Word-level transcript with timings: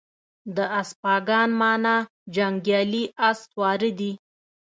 د 0.55 0.57
اسپاگان 0.81 1.49
مانا 1.59 1.95
جنگيالي 2.35 3.03
اس 3.27 3.37
سواره 3.49 3.89
دي 3.99 4.11